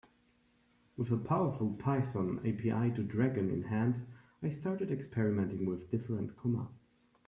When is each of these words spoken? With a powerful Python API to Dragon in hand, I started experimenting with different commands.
With 0.97 1.11
a 1.11 1.17
powerful 1.17 1.73
Python 1.75 2.39
API 2.39 2.91
to 2.95 3.03
Dragon 3.03 3.51
in 3.51 3.61
hand, 3.65 4.07
I 4.41 4.49
started 4.49 4.89
experimenting 4.89 5.67
with 5.67 5.91
different 5.91 6.35
commands. 6.37 7.03